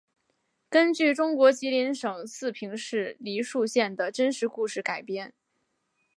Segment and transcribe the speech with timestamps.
[0.67, 5.31] 根据中国吉林省四平市梨树县的真实故事改编。